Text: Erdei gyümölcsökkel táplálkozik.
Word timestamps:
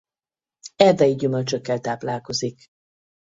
Erdei 0.75 1.13
gyümölcsökkel 1.15 1.79
táplálkozik. 1.81 2.65